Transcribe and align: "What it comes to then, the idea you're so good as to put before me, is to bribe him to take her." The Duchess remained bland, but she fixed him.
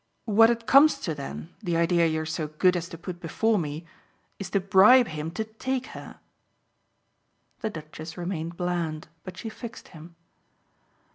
"What 0.25 0.49
it 0.49 0.65
comes 0.65 0.97
to 1.01 1.13
then, 1.13 1.53
the 1.59 1.77
idea 1.77 2.07
you're 2.07 2.25
so 2.25 2.47
good 2.47 2.75
as 2.75 2.89
to 2.89 2.97
put 2.97 3.19
before 3.19 3.59
me, 3.59 3.85
is 4.39 4.49
to 4.49 4.59
bribe 4.59 5.09
him 5.09 5.29
to 5.29 5.43
take 5.43 5.85
her." 5.93 6.19
The 7.59 7.69
Duchess 7.69 8.17
remained 8.17 8.57
bland, 8.57 9.09
but 9.23 9.37
she 9.37 9.47
fixed 9.47 9.89
him. 9.89 10.15